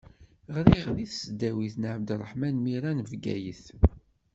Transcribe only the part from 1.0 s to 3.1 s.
tesdawit Ɛebderreḥman Mira n